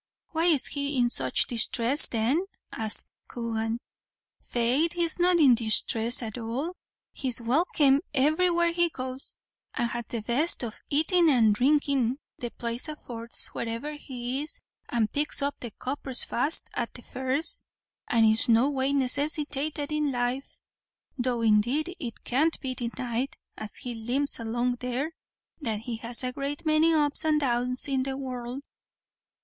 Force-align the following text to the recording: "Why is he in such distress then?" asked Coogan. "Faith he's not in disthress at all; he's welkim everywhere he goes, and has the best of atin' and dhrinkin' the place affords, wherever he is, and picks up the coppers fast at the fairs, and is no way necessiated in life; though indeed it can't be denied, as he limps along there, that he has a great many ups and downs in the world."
"Why 0.31 0.45
is 0.45 0.65
he 0.65 0.97
in 0.97 1.11
such 1.11 1.45
distress 1.45 2.07
then?" 2.07 2.45
asked 2.73 3.09
Coogan. 3.27 3.77
"Faith 4.41 4.93
he's 4.93 5.19
not 5.19 5.37
in 5.37 5.53
disthress 5.53 6.23
at 6.23 6.39
all; 6.39 6.73
he's 7.13 7.39
welkim 7.39 7.99
everywhere 8.11 8.71
he 8.71 8.89
goes, 8.89 9.35
and 9.75 9.91
has 9.91 10.05
the 10.07 10.21
best 10.23 10.63
of 10.63 10.81
atin' 10.91 11.29
and 11.29 11.53
dhrinkin' 11.53 12.15
the 12.39 12.49
place 12.49 12.87
affords, 12.87 13.49
wherever 13.49 13.93
he 13.93 14.41
is, 14.41 14.59
and 14.89 15.11
picks 15.11 15.39
up 15.39 15.59
the 15.59 15.69
coppers 15.69 16.23
fast 16.23 16.67
at 16.73 16.91
the 16.95 17.03
fairs, 17.03 17.61
and 18.07 18.25
is 18.25 18.49
no 18.49 18.71
way 18.71 18.93
necessiated 18.93 19.91
in 19.91 20.11
life; 20.11 20.57
though 21.15 21.41
indeed 21.41 21.95
it 21.99 22.23
can't 22.23 22.59
be 22.59 22.73
denied, 22.73 23.35
as 23.55 23.75
he 23.75 23.93
limps 23.93 24.39
along 24.39 24.77
there, 24.79 25.11
that 25.61 25.81
he 25.81 25.97
has 25.97 26.23
a 26.23 26.31
great 26.33 26.65
many 26.65 26.91
ups 26.91 27.23
and 27.23 27.39
downs 27.41 27.87
in 27.87 28.01
the 28.01 28.17
world." 28.17 28.63